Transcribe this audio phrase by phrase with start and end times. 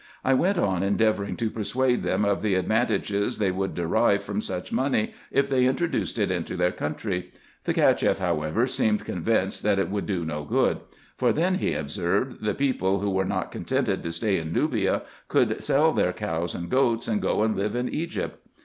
[0.25, 4.71] I went on endeavouring to persuade them of the advantages they would derive from such
[4.71, 7.31] money, if they introduced it into their country.
[7.65, 10.79] The Cacheff, however, seemed convinced, that it would do no good;
[11.17, 15.63] for then, he observed, the people who were not contented to stay in Nubia could
[15.63, 18.39] sell their cows and goats, and go and live in Egypt.